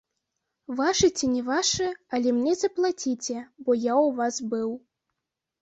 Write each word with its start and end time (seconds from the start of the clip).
Вашы 0.79 1.09
ці 1.17 1.25
не 1.33 1.43
вашы, 1.49 1.89
але 2.19 2.33
мне 2.37 2.53
заплаціце, 2.63 3.37
бо 3.63 3.71
я 3.85 3.93
ў 4.05 4.09
вас 4.23 4.35
быў. 4.57 4.69